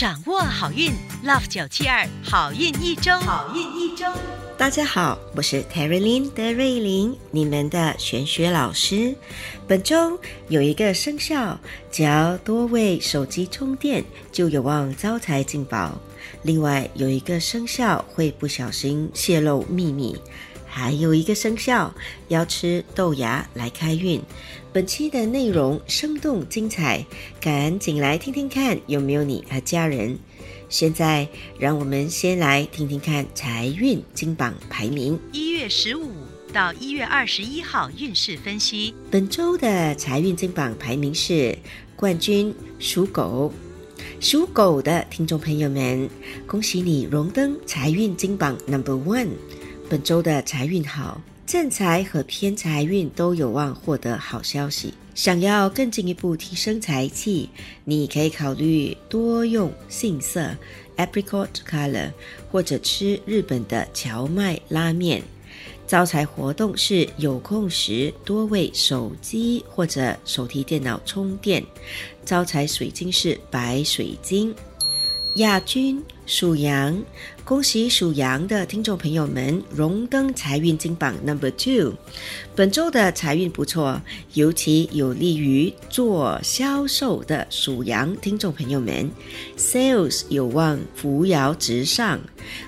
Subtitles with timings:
[0.00, 0.90] 掌握好运
[1.26, 4.06] ，Love 九七二好运一周，好运一周。
[4.56, 9.14] 大家好，我是 Terry Lin 德瑞琳，你们的玄学老师。
[9.68, 10.18] 本周
[10.48, 11.60] 有一个生肖，
[11.92, 14.02] 只要多为手机充电，
[14.32, 16.00] 就有望招财进宝。
[16.44, 20.16] 另外有一个生肖会不小心泄露秘密，
[20.70, 21.92] 还有一个生肖
[22.28, 24.22] 要吃豆芽来开运。
[24.72, 27.04] 本期的内容生动精彩，
[27.40, 30.16] 赶紧来听听看有没有你和家人。
[30.68, 31.28] 现在，
[31.58, 35.18] 让我们先来听听看财运金榜排名。
[35.32, 36.12] 一月十五
[36.52, 38.94] 到一月二十一号运势分析。
[39.10, 41.58] 本周的财运金榜排名是
[41.96, 43.52] 冠军属狗，
[44.20, 46.08] 属狗的听众朋友们，
[46.46, 49.30] 恭喜你荣登财运金榜 Number One。
[49.90, 54.94] 本周的财运好，正财和偏财运都有望获得好消息。
[55.16, 57.50] 想要更进一步提升财气，
[57.82, 60.56] 你可以考虑多用杏色
[60.96, 62.12] （apricot color）
[62.52, 65.20] 或者吃日本的荞麦拉面。
[65.88, 71.60] 招财活动是有空时多为手机或者手提电脑充电。
[72.24, 74.54] 招财水晶是白水晶。
[75.34, 76.96] 亚军属羊。
[77.50, 81.94] 恭喜属羊的听众朋友们荣登财运金榜 Number Two，
[82.54, 84.00] 本周的财运不错，
[84.34, 89.10] 尤其有利于做销售的属羊听众朋友们
[89.58, 92.20] ，Sales 有望扶摇直上，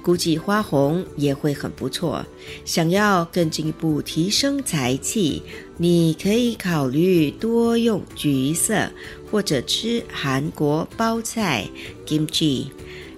[0.00, 2.24] 估计花红也会很不错。
[2.64, 5.42] 想要更进一步提升财气，
[5.76, 8.88] 你可以考虑多用橘色
[9.28, 11.68] 或者吃韩国包菜
[12.06, 12.66] Kimchi。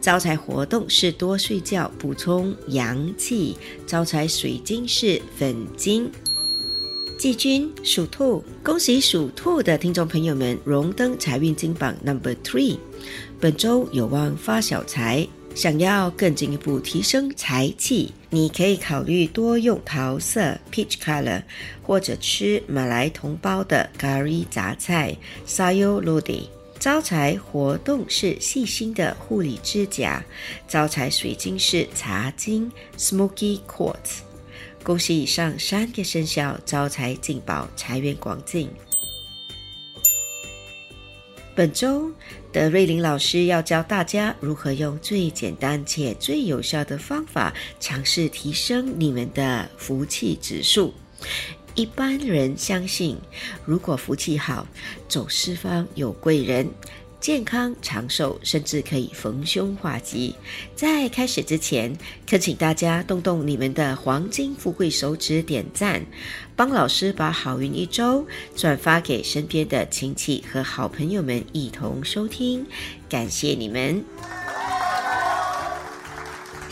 [0.00, 3.56] 招财活动是多睡觉，补充阳气。
[3.86, 6.10] 招财水晶是粉晶。
[7.18, 12.78] 季军属兔，恭喜属兔的听众朋友们荣登财运金榜 Number Three。
[13.40, 21.42] 本周有望发小财，想要更进一步提升财气，你可以考虑多用桃色 （peach color）
[21.82, 25.16] 或者吃马来同胞的咖喱杂菜
[25.48, 26.42] （sayur lodeh）。
[26.78, 30.22] 招财活动是细心的护理指甲，
[30.68, 34.20] 招财水晶是茶晶 （smoky quartz）。
[34.82, 38.70] 恭喜以上三个生肖招财进宝，财源广进。
[41.56, 42.12] 本周
[42.52, 50.92] 德瑞琳老师要教大家如何用最简单且最有效的方法，尝试提升你们的福气指数。
[51.76, 53.18] 一般人相信，
[53.66, 54.66] 如果福气好，
[55.06, 56.66] 走四方有贵人，
[57.20, 60.34] 健康长寿，甚至可以逢凶化吉。
[60.74, 61.94] 在开始之前，
[62.26, 66.06] 恳请大家动动你们的黄金富贵手指点赞，
[66.56, 68.26] 帮老师把好运一周
[68.56, 72.64] 转发给身边的亲戚和好朋友们一同收听，
[73.06, 74.02] 感谢你们。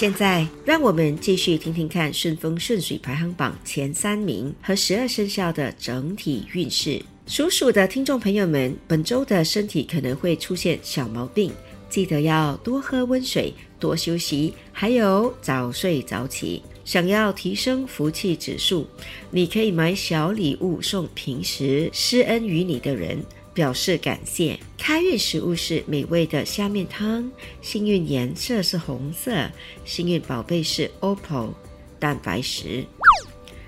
[0.00, 6.98] 现在，让我们继续听听看顺风顺水排行榜前三名和十二生肖的整体运势。
[7.26, 11.52] 属鼠的听众朋友们，本周的身体可能会出现小毛病，
[11.90, 16.62] 记得要多喝温水，多休息，还有早睡早起。
[16.82, 18.86] 想要提升福气指数，
[19.30, 23.22] 你可以买小礼物送平时施恩于你的人。
[23.52, 24.58] 表示感谢。
[24.78, 27.30] 开运食物是美味的虾面汤，
[27.60, 29.50] 幸运颜色是红色，
[29.84, 31.50] 幸运宝贝是 OPPO
[31.98, 32.84] 蛋白石。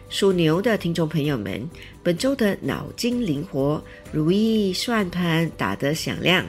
[0.09, 1.67] 属牛的听众朋友们，
[2.03, 3.83] 本周的脑筋灵活，
[4.13, 6.45] 如意算盘打得响亮，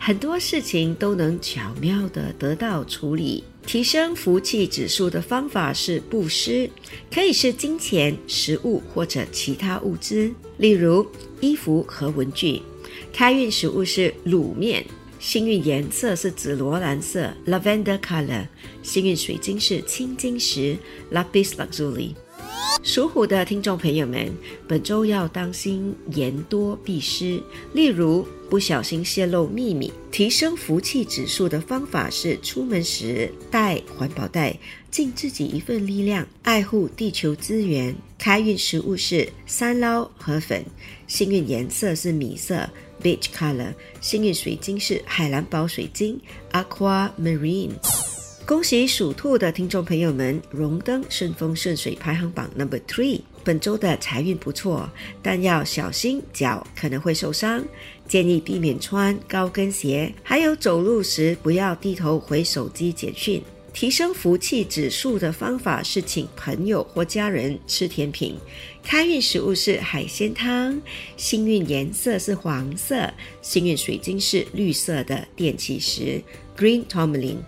[0.00, 3.44] 很多事情都能巧妙地得到处理。
[3.64, 6.68] 提升福气指数的方法是布施，
[7.08, 11.06] 可以是金钱、食物或者其他物资，例如
[11.40, 12.60] 衣服和文具。
[13.12, 14.84] 开运食物是卤面，
[15.18, 18.46] 幸运颜色是紫罗兰色 （lavender color），
[18.82, 20.76] 幸运水晶是青金石
[21.12, 22.14] （lapis lazuli）。
[22.82, 24.32] 属虎的听众朋友们，
[24.68, 27.42] 本周要当心言多必失，
[27.72, 29.92] 例如不小心泄露秘密。
[30.10, 34.56] 提升福气指数的方法是出门时带环保袋，
[34.90, 37.94] 尽自己一份力量，爱护地球资源。
[38.18, 40.64] 开运食物是三捞河粉，
[41.06, 42.68] 幸运颜色是米色。
[43.02, 46.18] Beach color，幸运水晶是海蓝宝水晶
[46.52, 47.72] Aqua Marine。
[48.46, 53.22] 恭喜属兔的听众朋友们荣登顺风顺水排行榜 Number Three。
[53.42, 54.86] 本周的财运不错，
[55.22, 57.64] 但要小心脚可能会受伤，
[58.06, 63.42] 建议避免穿高跟鞋，还有走路时不要低头回手机简讯。
[63.72, 68.36] 提升福气指数的方法是请朋友或家人吃甜品。
[68.82, 70.78] 开运食物是海鲜汤，
[71.16, 76.22] 幸运颜色是黄色，幸运水晶是绿色的电气石
[76.54, 77.38] Green Tomalin。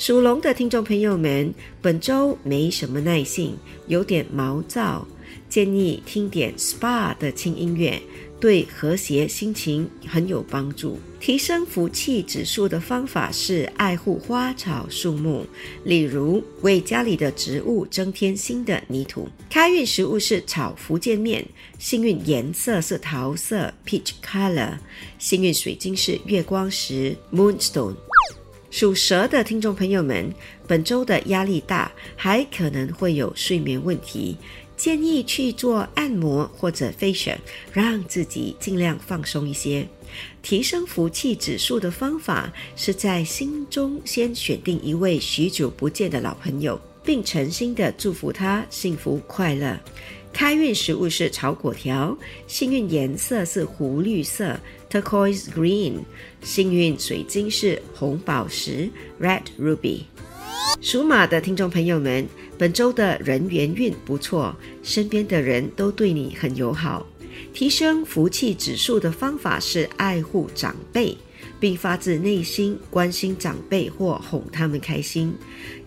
[0.00, 1.52] 属龙的听众朋友们，
[1.82, 3.54] 本周没什么耐性，
[3.86, 5.06] 有点毛躁，
[5.46, 8.00] 建议听点 SPA 的轻音乐。
[8.40, 10.98] 对和谐心情很有帮助。
[11.20, 15.44] 提升福气指数的方法是爱护花草树木，
[15.84, 19.28] 例如为家里的植物增添新的泥土。
[19.50, 21.46] 开运食物是炒福建面，
[21.78, 24.78] 幸运颜色是桃色 （peach color），
[25.18, 27.94] 幸运水晶是月光石 （moonstone）。
[28.70, 30.32] 属蛇的听众朋友们，
[30.68, 34.36] 本周的压力大，还可能会有睡眠问题。
[34.76, 37.36] 建议去做按摩或者 facial，
[37.72, 39.86] 让自己尽量放松一些。
[40.40, 49.78] 提升福气指数的方法是在心中先选定一位许久不见的老朋友，并诚心的祝福他幸福快乐。
[50.32, 54.58] 开运食物是炒果条，幸运颜色是湖绿色
[54.90, 56.00] （turquoise green），
[56.42, 58.90] 幸运水晶是红宝石
[59.20, 60.02] （red ruby）。
[60.80, 62.26] 属马的听众朋友们，
[62.58, 67.06] 本周的人缘运不错，身边的人都对你很友好。
[67.52, 71.16] 提升福气指数的方法是爱护长辈，
[71.58, 75.34] 并发自内心关心长辈或哄他们开心。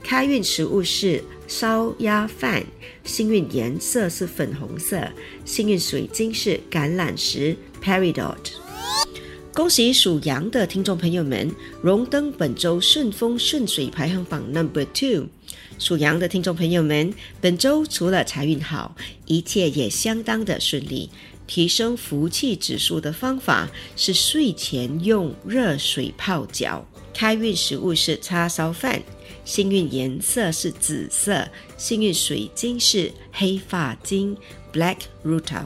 [0.03, 2.63] 开运食物是烧鸭饭，
[3.03, 5.07] 幸运颜色是粉红色，
[5.45, 8.62] 幸运水晶是橄榄石 （Peridot）。
[9.53, 15.27] 恭喜属羊的听众朋友们荣登本周顺风顺水排行榜 Number Two。
[15.77, 18.95] 属羊的听众朋友们，本周除了财运好，
[19.25, 21.07] 一切也相当的顺利。
[21.45, 26.83] 提升福气指数的方法是睡前用热水泡脚。
[27.13, 28.99] 开运食物是叉烧饭，
[29.45, 31.47] 幸运颜色是紫色，
[31.77, 34.35] 幸运水晶是黑发晶
[34.73, 35.65] Black Rutil。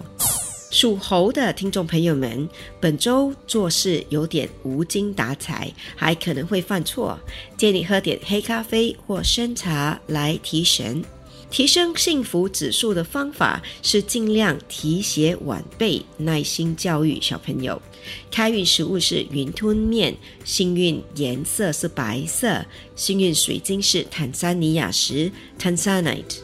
[0.79, 2.47] 属猴的听众朋友们，
[2.79, 7.19] 本周做事有点无精打采，还可能会犯错，
[7.57, 11.03] 建议喝点黑咖啡或生茶来提神。
[11.49, 17.81] 提升幸福指数的方法是尽量提携晚辈，耐心教育小朋友。
[18.29, 20.15] 开运食物是云吞面，
[20.45, 22.63] 幸运颜色是白色，
[22.95, 26.37] 幸运水晶是坦桑尼亚石 （Tanzanite）。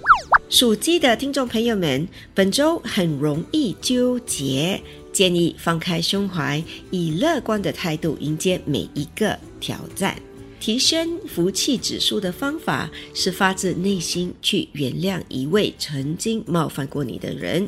[0.54, 4.80] 属鸡的听众朋友们，本周很容易纠结，
[5.12, 10.16] 建议放开胸怀，以乐观的态度迎接每一个挑战。
[10.60, 17.68] 提升福气指数的方法是发自内心去原谅一位曾经冒犯过你的人。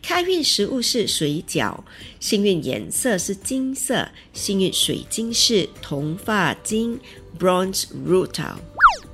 [0.00, 1.78] 开运食物是水饺，
[2.18, 6.98] 幸运颜色是金色，幸运水晶是铜发晶
[7.38, 8.54] （Bronze Rutil）。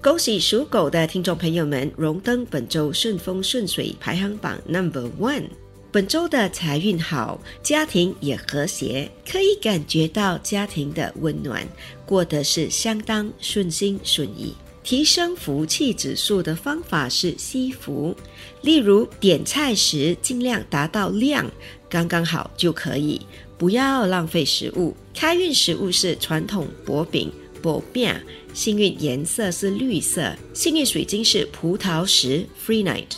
[0.03, 5.45] 恭喜属狗的听众朋友们荣登本周顺风顺水排行榜 Number One。
[5.91, 11.67] 本周的财运好，家庭也和谐，可以感觉到家庭的温暖，
[12.05, 14.55] 过得是相当顺心顺意。
[14.85, 18.15] 提升福气指数的方法是惜福，
[18.63, 21.51] 例如点菜时尽量达到量
[21.89, 23.21] 刚刚好就可以，
[23.59, 24.95] 不要浪费食物。
[25.15, 27.31] 开运食物是传统薄饼。
[27.63, 28.15] 薄饼，
[28.53, 33.17] 幸运颜色是绿色，幸运水晶是葡萄石 （Free Night）。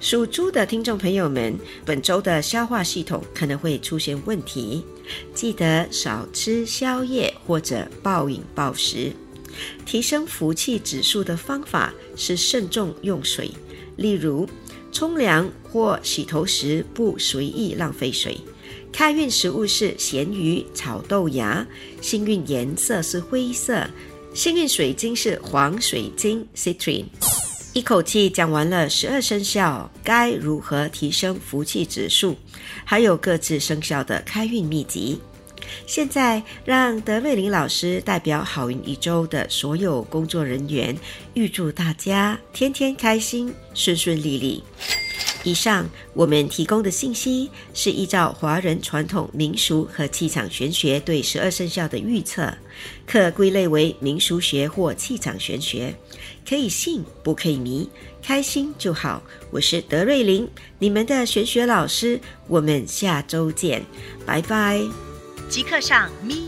[0.00, 4.84] 属猪的听众朋友们，本周的消化系统可能会出现问题，
[5.34, 9.12] 记得少吃宵夜或者暴饮暴食。
[9.84, 13.50] 提升福气指数的方法是慎重用水，
[13.96, 14.48] 例如
[14.92, 18.38] 冲凉或洗头时不随意浪费水。
[18.98, 21.64] 开运食物是咸鱼炒豆芽，
[22.00, 23.88] 幸运颜色是灰色，
[24.34, 27.04] 幸运水晶是黄水晶 （Citrine）。
[27.74, 32.34] 一口气讲完了十二生肖该如何提升福气指数，
[32.84, 35.20] 还有各自生肖的开运秘籍。
[35.86, 40.98] 现在让德瑞琳老师代表好运一周的所有工作人员，
[41.34, 44.64] 预祝大家天天开心，顺顺利利。
[45.44, 52.52] 以上我们提供的信息是依照华人传统民俗和气场玄学对十二生肖的预测，
[53.06, 55.94] 可归类为民俗学或气场玄学，
[56.46, 57.88] 可以信不可以迷，
[58.22, 59.22] 开心就好。
[59.50, 63.84] 我是德瑞琳，你们的玄学老师，我们下周见，
[64.26, 64.82] 拜拜。
[65.48, 66.47] 即刻上咪